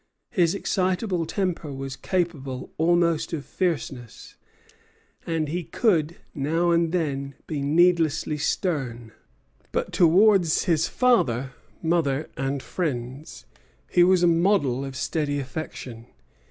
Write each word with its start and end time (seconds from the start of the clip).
His 0.31 0.55
excitable 0.55 1.27
temper 1.27 1.71
was 1.71 1.95
capable 1.95 2.71
almost 2.79 3.33
of 3.33 3.45
fierceness, 3.45 4.35
and 5.27 5.47
he 5.47 5.63
could 5.63 6.15
now 6.33 6.71
and 6.71 6.91
then 6.91 7.35
be 7.45 7.61
needlessly 7.61 8.39
stern; 8.39 9.11
but 9.71 9.93
towards 9.93 10.63
his 10.63 10.87
father, 10.87 11.51
mother, 11.83 12.31
and 12.35 12.63
friends 12.63 13.45
he 13.91 14.03
was 14.03 14.23
a 14.23 14.27
model 14.27 14.83
of 14.83 14.95
steady 14.95 15.37
affection. 15.37 16.07